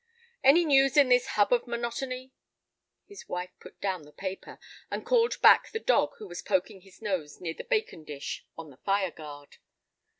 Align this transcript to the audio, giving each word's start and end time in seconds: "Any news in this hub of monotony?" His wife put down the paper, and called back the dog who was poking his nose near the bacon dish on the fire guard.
"Any 0.43 0.65
news 0.65 0.97
in 0.97 1.09
this 1.09 1.27
hub 1.37 1.53
of 1.53 1.67
monotony?" 1.67 2.33
His 3.05 3.29
wife 3.29 3.51
put 3.59 3.79
down 3.79 4.01
the 4.01 4.11
paper, 4.11 4.57
and 4.89 5.05
called 5.05 5.39
back 5.43 5.69
the 5.69 5.79
dog 5.79 6.13
who 6.17 6.27
was 6.27 6.41
poking 6.41 6.81
his 6.81 7.03
nose 7.03 7.39
near 7.39 7.53
the 7.53 7.63
bacon 7.65 8.03
dish 8.03 8.43
on 8.57 8.71
the 8.71 8.77
fire 8.77 9.11
guard. 9.11 9.57